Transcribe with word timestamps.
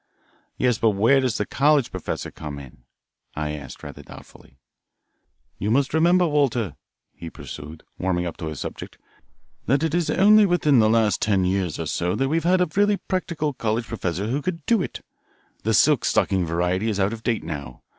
"Yes, 0.57 0.79
but 0.79 0.89
where 0.97 1.19
does 1.19 1.37
the 1.37 1.45
college 1.45 1.91
professor 1.91 2.31
come 2.31 2.57
in?" 2.57 2.85
I 3.35 3.51
asked, 3.51 3.83
rather 3.83 4.01
doubtfully. 4.01 4.57
"You 5.59 5.69
must 5.69 5.93
remember, 5.93 6.25
Walter," 6.27 6.75
he 7.13 7.29
pursued, 7.29 7.83
warming 7.99 8.25
up 8.25 8.35
to 8.37 8.47
his 8.47 8.59
subject, 8.59 8.97
"that 9.67 9.83
it's 9.83 10.09
only 10.09 10.47
within 10.47 10.79
the 10.79 10.89
last 10.89 11.21
ten 11.21 11.45
years 11.45 11.77
or 11.77 11.85
so 11.85 12.15
that 12.15 12.29
we 12.29 12.37
have 12.37 12.45
had 12.45 12.61
the 12.61 12.81
really 12.81 12.97
practical 12.97 13.53
college 13.53 13.85
professor 13.85 14.25
who 14.25 14.41
could 14.41 14.65
do 14.65 14.81
it. 14.81 15.01
The 15.61 15.73
silk 15.75 16.03
stockinged 16.03 16.47
variety 16.47 16.89
is 16.89 16.99
out 16.99 17.13
of 17.13 17.21
date 17.21 17.43
now. 17.43 17.83